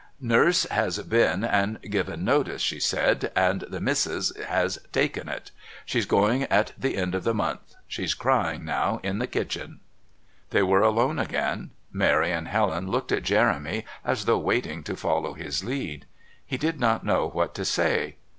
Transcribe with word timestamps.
"Nurse 0.19 0.63
has 0.71 0.97
been 1.03 1.43
and 1.43 1.79
given 1.83 2.25
notice," 2.25 2.63
she 2.63 2.79
said, 2.79 3.31
"and 3.35 3.61
the 3.69 3.79
Missis 3.79 4.35
has 4.47 4.79
taken 4.91 5.29
it. 5.29 5.51
She's 5.85 6.07
going 6.07 6.41
at 6.45 6.73
the 6.75 6.97
end 6.97 7.13
of 7.13 7.23
the 7.23 7.35
month. 7.35 7.75
She's 7.87 8.15
crying 8.15 8.65
now 8.65 8.99
in 9.03 9.19
the 9.19 9.27
kitchen." 9.27 9.79
They 10.49 10.63
were 10.63 10.81
alone 10.81 11.19
again. 11.19 11.69
Mary 11.93 12.31
and 12.31 12.47
Helen 12.47 12.87
looked 12.89 13.11
at 13.11 13.21
Jeremy 13.21 13.85
as 14.03 14.25
though 14.25 14.39
waiting 14.39 14.81
to 14.85 14.95
follow 14.97 15.33
his 15.35 15.63
lead. 15.63 16.07
He 16.47 16.57
did 16.57 16.79
not 16.79 17.05
know 17.05 17.29
what 17.29 17.53
to 17.53 17.63
say. 17.63 18.15